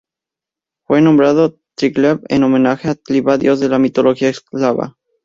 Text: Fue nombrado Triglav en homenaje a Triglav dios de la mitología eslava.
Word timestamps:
Fue 0.87 0.99
nombrado 0.99 1.59
Triglav 1.75 2.21
en 2.27 2.41
homenaje 2.41 2.89
a 2.89 2.95
Triglav 2.95 3.37
dios 3.37 3.59
de 3.59 3.69
la 3.69 3.77
mitología 3.77 4.29
eslava. 4.29 4.97